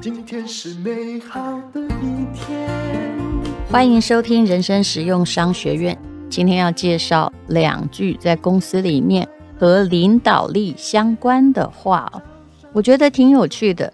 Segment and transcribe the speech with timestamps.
[0.00, 2.68] 今天是美好的一天。
[3.70, 5.96] 欢迎收听人生实用商学院。
[6.28, 9.28] 今天要介绍两句在公司里面
[9.58, 12.10] 和领导力相关的话，
[12.72, 13.92] 我觉得挺有趣的。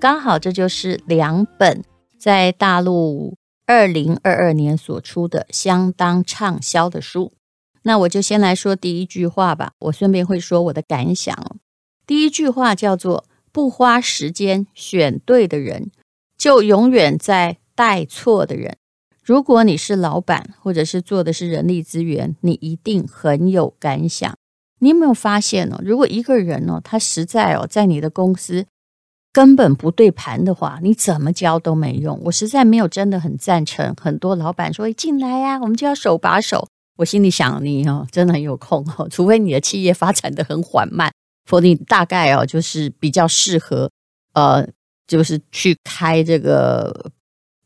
[0.00, 1.84] 刚好这就是两本
[2.18, 7.32] 在大陆二零二二年所出的相当畅销的书。
[7.82, 11.36] 那我就先来说第一句话吧，我顺便会说我的感想。
[12.06, 13.24] 第一句话叫做。
[13.52, 15.90] 不花时间选对的人，
[16.38, 18.76] 就永远在带错的人。
[19.24, 24.32] 如果你是老板，或者是做的是人力资源，你一定很有感想。
[24.78, 25.80] 你有没有发现呢？
[25.84, 28.66] 如果一个人哦，他实在哦，在你的公司
[29.32, 32.20] 根本不对盘的话，你怎么教都没用。
[32.26, 33.92] 我实在没有真的很赞成。
[34.00, 36.68] 很多老板说进来呀，我们就要手把手。
[37.00, 41.10] 我心里想，你哦，真的很有空哦， 除非你的企业发展得很缓慢。
[41.46, 43.90] 否则你大概哦，就是比较适合，
[44.34, 44.68] 呃，
[45.06, 47.10] 就是去开这个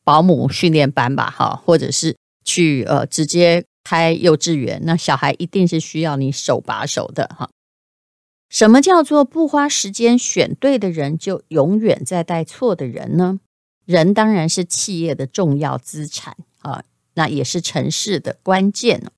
[0.04, 4.80] 保姆训练班吧，哈，或者是去呃直接开幼稚园。
[4.84, 7.50] 那小孩一定是需要你手把手的，哈。
[8.48, 13.40] 什么叫做不花时间选对的人，就永远在带错的人呢？
[13.84, 19.10] 人当然是企业的重要资产啊，那也是成事的关键。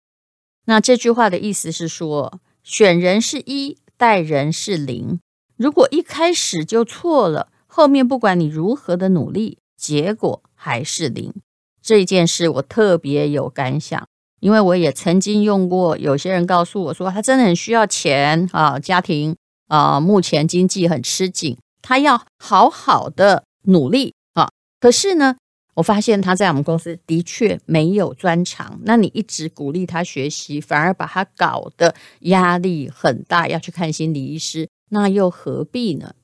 [0.67, 3.79] 那这句话的意思是说，选人是一。
[3.99, 5.21] 带人是零，
[5.57, 11.33] 如果一开始就错了，后面不管你如何的努力，结果还是零。
[11.81, 14.07] 这件事我特别有感想，
[14.41, 15.97] 因为我也曾经用过。
[15.97, 19.35] 有些人告诉我说，他真的很需要钱啊，家庭
[19.69, 24.51] 啊，目前经济很吃紧，他要好好的努力啊。
[24.79, 25.37] 可是呢，
[25.77, 36.15] 我发现他在我们公司的确没有专长，那你一直鼓励他学习，反而把他搞得压力很大，要去看心理医师，那又何必呢？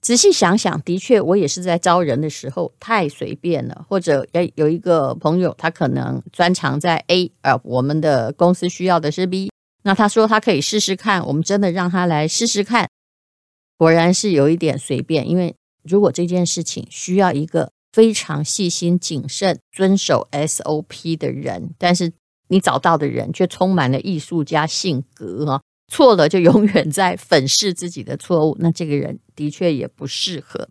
[0.00, 9.50] 仔细想想，的确我也是在招人的时候太随便了，或者诶有一个朋友，他可能专长在 A，呃，我们的公司需要的是 B，
[9.82, 12.88] 那他说他可以试试看，我们真的让他来试试看，
[13.76, 17.72] 果然是有一点随便，因为如果这件事情需要一个。
[17.92, 22.12] 非常细心谨慎、遵守 SOP 的人，但是
[22.48, 25.62] 你找到的人却充满了艺术家性格啊！
[25.90, 30.68] 错了就永远在粉饰自己的错误，那这个人的确也不适合。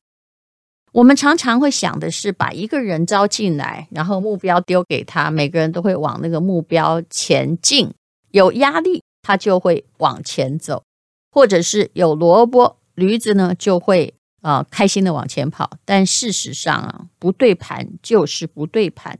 [0.93, 7.91] 我们常常会想的是，把一个人招进来，然后目标丢给他，每个人都会往那个目标前进。
[8.31, 10.83] 有压力，他就会往前走；
[11.31, 14.13] 或者是有萝卜，驴子呢就会。
[14.41, 19.17] 啊，开心的往前跑，但事实上啊，不对盘就是不对盘，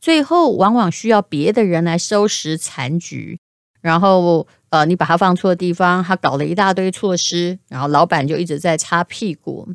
[0.00, 3.38] 最后往往需要别的人来收拾残局。
[3.80, 9.72] 然后，呃，你把他放错地方，他搞了一大堆措施，然后老板就一直在擦屁股。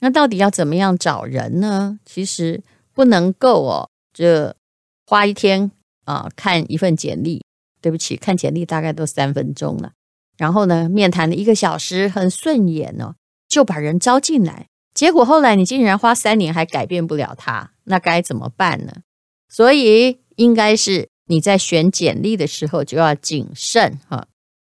[0.00, 2.00] 那到底要怎么样找人呢？
[2.04, 4.56] 其实不能够哦，这
[5.06, 5.70] 花一天
[6.06, 7.44] 啊看一份简历，
[7.80, 9.92] 对不起，看简历大概都三分钟了。
[10.36, 13.14] 然后呢，面谈了一个小时，很顺眼哦。
[13.48, 18.92] 就把人招进来，结果后来你竟然花三年还改变不了他，那该怎么办呢？
[19.48, 24.26] 所以应该是你在选简历的时候就要谨慎哈，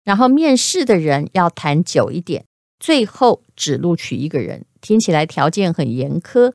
[0.04, 2.44] 然后面试的人要谈久一点，
[2.78, 6.52] 最后只录取一个人，听起来条件很严苛，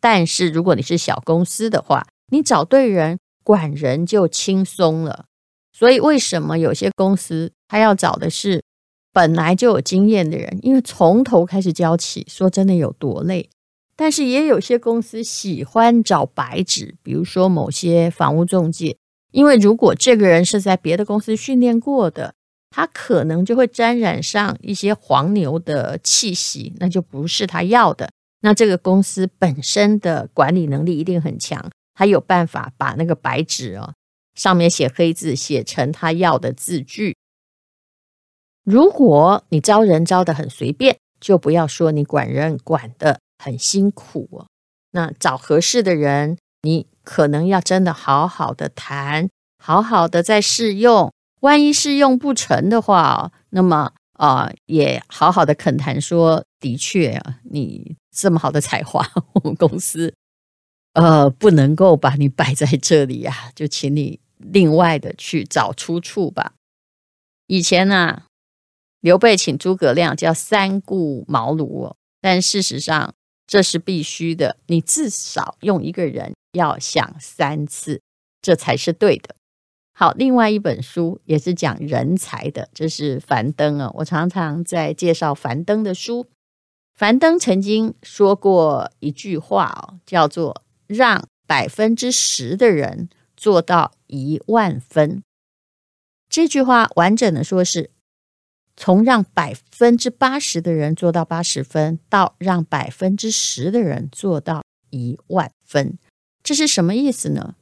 [0.00, 5.24] 但是如果你是小公司的话，你找对人，管人就轻松了。
[5.72, 8.62] 所以为什么有些公司他要找的是？
[9.12, 13.50] 本来就有经验的人，因为从头开始教起，说真的有多累。
[13.94, 18.96] 但是也有些公司喜欢找白纸，比如说某些房屋中介，
[19.32, 22.34] 因为如果这个人是在别的公司训练过的，
[22.70, 28.08] 他可能就会沾染上一些黄牛的气息，那就不是他要的。
[28.40, 33.92] 那这个公司本身的管理能力一定很强，他有办法把那个白纸哦，
[34.34, 37.14] 上面写黑字，写成他要的字句。
[38.64, 44.46] 如果你招人招得很随便，就不要说你管人管得很辛苦哦。
[44.92, 49.28] 那找合适的人，你可能要真的好好的谈，
[49.58, 51.12] 好好的再试用。
[51.40, 60.14] 万一试用不成的话，那么啊、也好好的恳谈说，的确啊，你这么好的才华，我们公司
[60.94, 66.52] 呃不能够把你摆在这里呀、就请你另外的去找出处吧。
[67.48, 68.22] 以前呢、
[69.02, 73.14] 刘备请诸葛亮叫三顾茅庐哦，但事实上
[73.46, 74.56] 这是必须的。
[74.68, 78.00] 你至少用一个人要想三次，
[78.40, 79.34] 这才是对的。
[79.92, 83.90] 好，另外一本书也是讲人才的，这是樊登啊。
[83.94, 86.26] 我常常在介绍樊登的书。
[86.94, 95.24] 樊登曾经说过一句话哦，叫做“让百分之十的人做到一万分”。
[96.30, 97.90] 这句话完整的说是，
[98.76, 105.98] 从让百分之八十的人做到八十分，到让百分之十的人做到一万分。
[106.42, 107.54] 这是什么意思呢？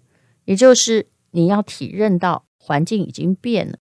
[0.44, 3.78] 也就是你要体认到环境已经变了，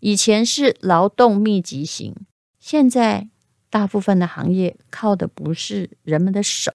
[0.00, 2.14] 以前是劳动密集型，
[2.58, 3.28] 现在
[3.70, 6.72] 大部分的行业靠的不是人们的手，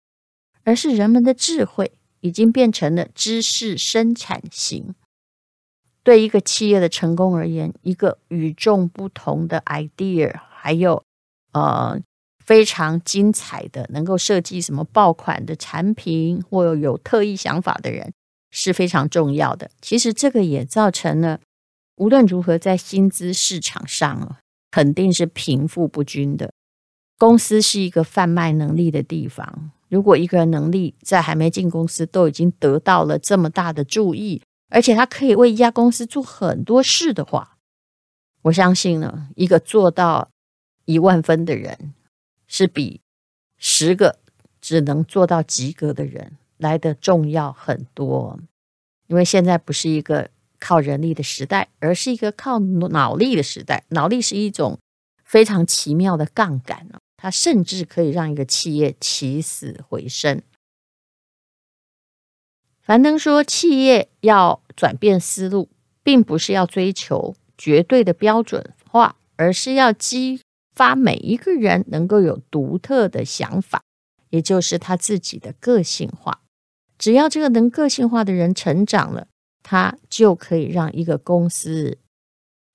[0.63, 4.95] 而是人们的智慧，已经变成了知识生产型。
[6.07, 11.03] 对一个企业的成功而言，一个与众不同的 idea，还有
[11.51, 11.99] 呃
[12.45, 18.13] 非常精彩的能够设计什么爆款的产品，或有，有特异想法的人。
[18.49, 19.69] 是非常重要的。
[19.81, 21.41] 其实这个也造成了，
[21.97, 24.37] 无论如何在薪资市场上
[24.71, 26.53] 肯定是贫富不均的。
[27.17, 37.57] 公司是一个贩卖能力的地方，如果一个人能力在还没进公司都已经得到了这么大的注意，而且他可以为一家公司做很多事的话，
[38.43, 40.29] 我相信呢，一个做到
[40.85, 41.93] 一万分的人，
[42.47, 43.01] 是比
[43.57, 44.19] 十个
[44.59, 46.37] 只能做到及格的人。
[46.57, 48.39] 来得重要很多，
[49.05, 53.83] 因为现在不是一个靠人力的时代，而是一个靠脑力的时代。
[53.89, 54.79] 脑力是一种
[55.23, 60.41] 非常奇妙的杠杆，它甚至可以让一个企业起死回生。
[62.87, 65.67] 樊登说，企业要转变思路，
[66.03, 70.39] 并不是要追求绝对的标准化，而是要激
[70.73, 73.83] 发每一个人能够有独特的想法，
[74.29, 76.39] 也就是他自己的个性化。
[76.97, 79.27] 只要这个能个性化的人成长了，
[79.61, 81.97] 他就可以让一个公司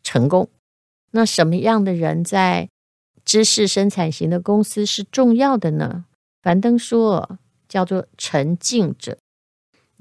[0.02, 0.50] 成功。
[1.12, 2.68] 那什么样的人在
[3.24, 6.04] 知识生产型的公司是重要的呢？
[6.42, 9.16] 樊登说，叫做沉浸者。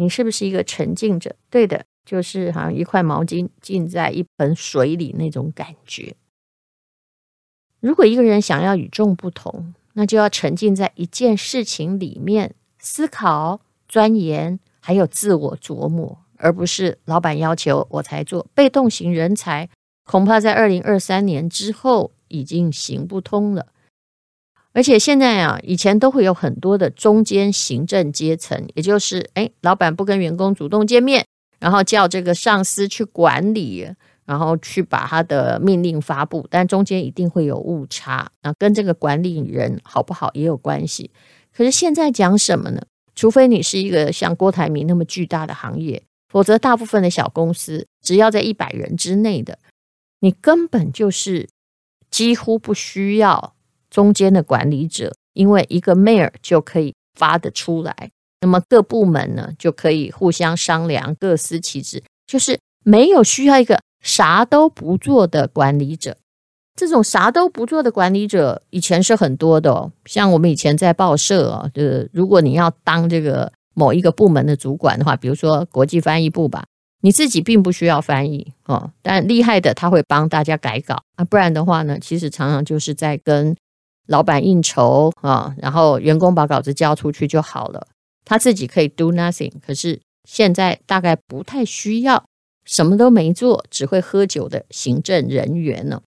[0.01, 1.35] 你是不是一个沉浸者？
[1.51, 6.15] 对的，就是好像一块毛巾浸在一盆水里那种感觉。
[7.79, 13.61] 如果一个人想要与众不同，那就要沉浸在一件事情里面思考。
[13.87, 18.47] 钻研还有自我琢磨，而不是老板要求我才做。
[18.55, 19.69] 被动型人才
[20.05, 23.67] 恐怕在二零二三年之后已经行不通了。
[24.73, 31.25] 而且现在啊，以前都会有很多的中间行政阶层，也就是哎，老板不跟员工主动见面，
[31.59, 33.85] 然后叫这个上司去管理，
[34.25, 41.11] 然后去把他的命令发布，但中间一定会有误差那，跟这个管理人好不好也有关系。
[41.53, 42.81] 可是现在讲什么呢？
[43.13, 49.59] 除非你是一个像郭台铭那么巨大的行业，否则大部分的小公司，只要在一百人之内的，
[50.21, 51.49] 你根本就是
[52.09, 53.53] 几乎不需要
[53.91, 58.09] 中间的管理者，因为一个 mail 就可以发得出来。
[58.39, 66.17] 那么各部门呢，就可以互相商量，各司其职，就是没有需要一个啥都不做的管理者。
[66.75, 69.91] 这种啥都不做的管理者，以前是很多的哦。
[70.05, 76.63] 像我们以前在报社啊，就是如果你要当这个某一个部门的主管的话，比如说国际翻译部吧，
[77.01, 81.25] 你自己并不需要翻译哦，但厉害的他会帮大家改稿啊。
[81.25, 83.55] 不然的话呢，其实常常就是在跟
[84.11, 87.87] 老板应酬啊，然后员工把稿子交出去就好了，
[88.25, 89.53] 他自己可以 do nothing。
[89.65, 92.25] 可是现在大概不太需要
[92.65, 96.03] 什么都没做，只会喝酒的行政人员了。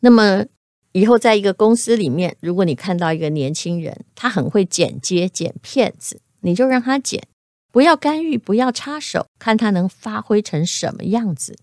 [0.00, 0.46] 那么
[0.92, 7.26] 以后在一个公司里面，如果你看到一个年轻人，他很会剪接、剪片子，你就让他剪，
[7.72, 11.58] 不要干预，不要插手，看他能发挥成什么样子。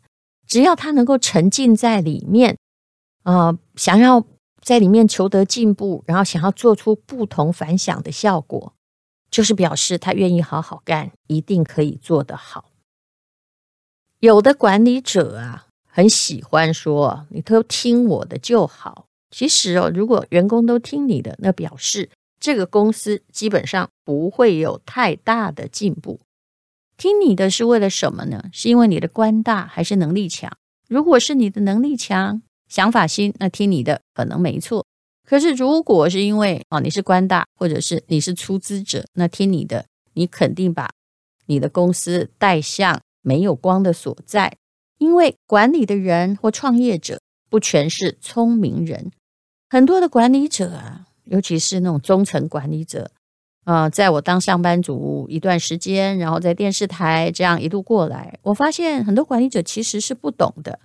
[0.45, 2.57] 只要他能够沉浸在里面，
[3.23, 4.23] 啊、想要
[4.65, 8.73] 在里面求得进步，然后想要做出不同凡响的效果，
[9.29, 12.71] 就是表示他愿意好好干，一定可以做得好。
[14.19, 15.67] 有的管理者啊。
[15.97, 19.05] 很喜欢说，你都听我的就好。
[19.31, 26.19] 其实哦，如果员工都听你的，那表示这个公司基本上不会有太大的进步。
[26.97, 28.43] 听你的是为了什么呢？
[28.51, 30.51] 是因为你的官大还是能力强？
[30.89, 34.85] 如果是你的能力强、想法新，那听你的可能没错。
[35.25, 40.89] 可是如果是因为哦，你是官大，或者是你是出资者，那听你的，你肯定把
[41.47, 44.57] 你的公司带向没有光的所在。
[44.97, 47.19] 因为管理的人或创业者
[47.49, 49.11] 不全是聪明人，
[49.69, 53.11] 很多的管理者啊，尤其是那种中层管理者，
[53.65, 60.79] 呃，在我当上班族一段时间，然后在电视台这样一路过来，我发现很多管理者其实是不懂的，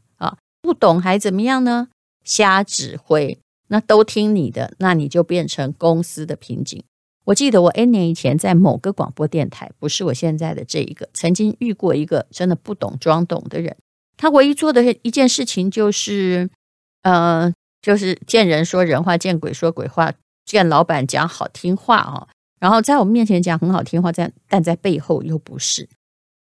[0.60, 1.88] 不懂还怎么样呢？
[2.24, 3.38] 瞎指挥，
[3.68, 6.82] 那都听你的，那你就变成公司的瓶颈。
[7.24, 13.76] 我记得我 N 年以前在某个广播电台，不是我现在的这一个，曾经遇过一个真的不懂装懂的人。
[14.16, 16.50] 他唯一做的一件事情就是，
[17.02, 20.12] 呃，就是见人说人话，见鬼说鬼话，
[20.44, 22.28] 见老板讲好听话啊。
[22.58, 25.88] 然后在我们面前讲很好听话，在但在背后又不是。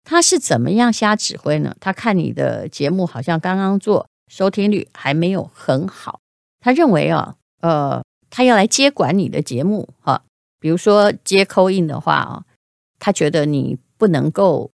[0.08, 1.74] 他是怎么样瞎指挥呢？
[1.80, 6.20] 他看你的节目好像刚刚做，收听率还没有很好，
[6.60, 10.22] 他认为啊，呃，他要来接管你的节目哈，
[10.60, 12.44] 比如说接 call in 的话啊，
[13.00, 14.70] 他觉得你不能够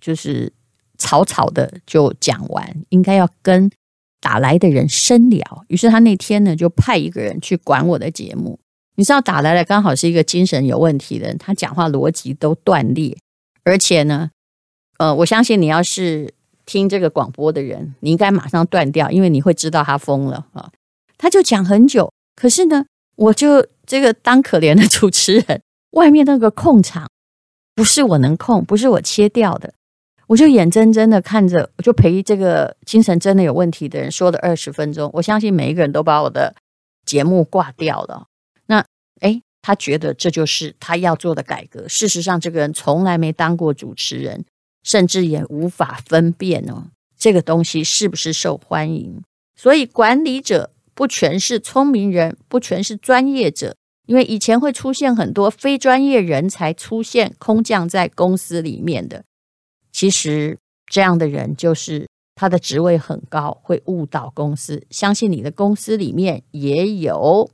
[0.00, 0.52] 就是
[0.98, 3.68] 草草的就讲完，应该要跟
[4.20, 5.64] 打来的人深聊。
[5.66, 8.60] 于是他那天呢，就派一个人去管我的节目。
[8.94, 13.18] 你知道打来的刚好是一个精神有问题的人，他讲话逻辑都断裂，
[13.64, 14.30] 而且呢，
[14.98, 16.32] 呃，我相信你要是
[16.66, 20.70] 听这个广播的人，你应该马上断掉，因为你会知道他疯了啊！
[21.18, 22.86] 他就讲很久，可是呢，
[23.16, 27.08] 我就这个当可怜的主持人，外面那个控场
[27.74, 29.74] 不是我能控，不是我切掉的，
[30.28, 36.54] 我就眼睁睁的看着，我就陪这个精神真的有问题的人说了二十分钟，我相信每一个人都把我的
[37.04, 38.26] 节目挂掉了。
[38.66, 38.84] 那
[39.20, 41.88] 哎，他觉得这就是他要做的改革。
[41.88, 44.44] 事实上，这个人从来没当过主持人，
[44.84, 46.84] 甚至也无法分辨哦，
[47.18, 49.20] 这个东西是不是受欢迎。
[49.56, 53.74] 所以，管理者不全是聪明人，不全是专业者，
[54.06, 59.24] 因为以前会出现很多非专业人才出现空降在公司里面的。
[59.90, 64.84] 其实，这样的人就是他的职位很高，会误导公司。
[64.90, 67.50] 相信你的公司里面也有。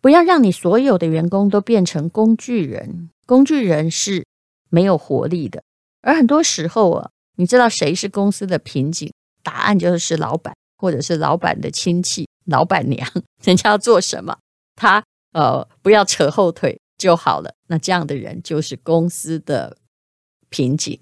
[0.00, 4.26] 不要让你所有的员工都变成工具人，工具人是
[4.68, 5.62] 没有活力的。
[6.02, 9.10] 而很多时候啊，你知道谁是公司的瓶颈？
[9.42, 13.08] 答案就是老板，或者是老板的亲戚、老板娘。
[13.42, 14.36] 人家要做什么，
[14.76, 17.54] 他呃不要扯后腿就好了。
[17.68, 19.76] 那这样的人就是公司的
[20.48, 21.00] 瓶颈。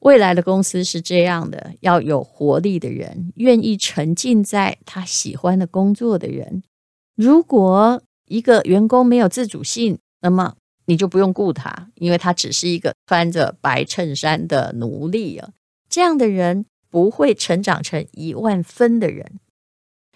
[0.00, 6.62] 未来的公司是这样的，要有活力的人，愿意沉浸在他喜欢的工作的人。
[7.16, 10.54] 如果一个员工没有自主性，那么
[10.88, 15.50] 你就不用顾他，因为他只是一个穿着白衬衫的奴隶啊。
[15.88, 19.38] 这样的人不会成长成一万分的人。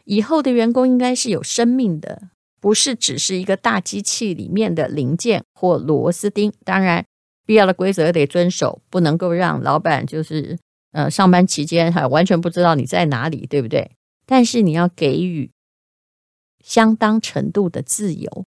[0.05, 6.53] 以后的员工应该是有生命的，不是只是一个大机器里面的零件或螺丝钉。
[6.65, 7.05] 当然，
[7.47, 10.59] 必要的规则得遵守，不能够让老板就是
[10.93, 13.93] 呃上班期间还完全不知道你在哪里，对不对？
[14.27, 15.51] 但是你要给予。
[16.65, 18.45] 相当程度的自由，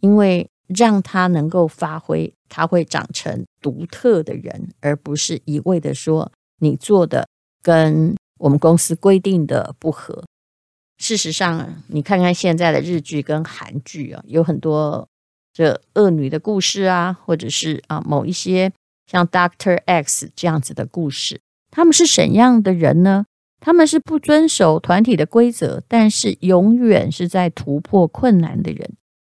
[0.00, 6.30] 因为让他能够发挥，他会长成独特的人，而不是一味的说
[6.60, 7.28] 你做的
[7.62, 10.24] 跟我们公司规定的不合。
[10.98, 15.08] 事实上，你看看现在的日剧跟韩剧啊，有很多
[15.52, 18.72] 这恶女的故事啊，或者是啊某一些
[19.10, 21.40] 像 Doctor X 这样子的故事，
[21.70, 23.26] 他们是怎样的人呢？
[23.60, 28.94] 他们是不遵守团体的规则，但是永远是在突破困难的人。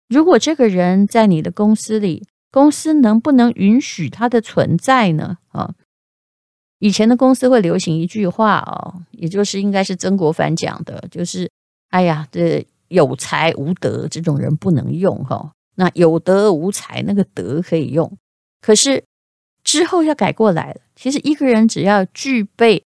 [0.09, 5.39] 如果这个人在你的公司里，公司能不能允许他的存在呢？
[5.49, 5.75] 啊，
[6.79, 11.51] 以前的公司会流行一句话啊，也就是应该是曾国藩讲的，就是
[11.91, 18.11] “哎呀，这有才无德这种人不能用哈，那有德无才那个德可以用。
[18.61, 19.05] 可是
[19.63, 22.83] 之后要改过来了，其实一个人只要具备。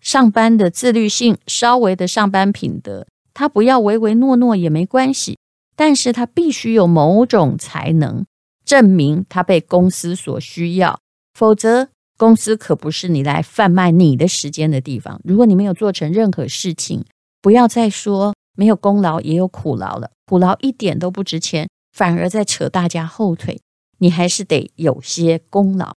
[0.00, 5.38] 上班的自律性，稍微的上班品德，他不要唯唯诺诺也没关系，
[5.84, 8.24] 但是他必须有某种才能，
[8.64, 11.00] 证明他被公司所需要，
[11.34, 15.20] 否则公司可不是你来贩卖你的时间的地方。
[15.24, 17.04] 如果你没有做成任何事情，
[17.40, 23.60] 不要再说没有功劳也有苦劳了，苦劳一点都不值钱，反而在扯大家后腿。
[23.98, 25.96] 你还是得有些功劳。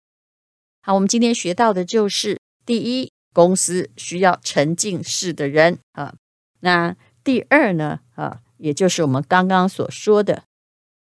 [0.81, 3.11] 好，我们今天学到的就是第一。
[3.33, 6.13] 公司需要沉浸式的人啊。
[6.61, 7.99] 那第二呢？
[8.15, 10.43] 啊，也就是我们刚刚所说的，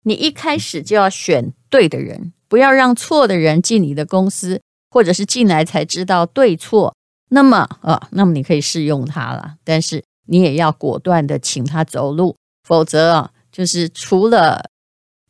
[0.03, 4.61] 你一开始就要选对的人，不要让错的人进你的公司，
[4.91, 6.97] 或者是进来才知道对错。
[7.29, 14.69] 那么啊，那么你可以试用他了，但是你也要果断的请他走路，否则啊，就是除了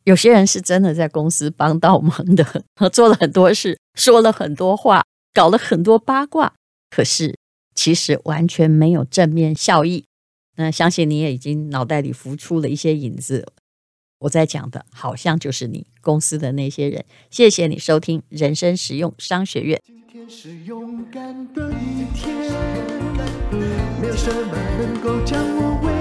[0.03, 5.05] 有些人是真的在公司帮倒忙的，做了很多事，说了很多话，
[5.35, 6.55] 搞了很多八卦。
[6.89, 7.37] 可是，
[7.75, 10.05] 其实完全没有正面效益。
[10.57, 13.53] 那相信你也已经脑袋里浮出了一些影子。
[14.19, 17.05] 我在讲的，好像就是你公司的那些人。
[17.29, 19.79] 谢谢你收听人生实用商学院。
[19.85, 22.35] 今天是勇敢的一天，
[24.01, 25.93] 没有什么能够将我为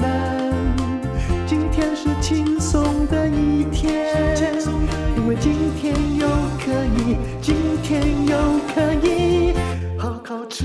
[0.00, 0.04] 难。
[1.46, 4.12] 今天是轻松的一天，
[5.16, 6.26] 因为今天又
[6.58, 8.36] 可以，今天又
[8.74, 9.54] 可以
[9.96, 10.64] 好好吃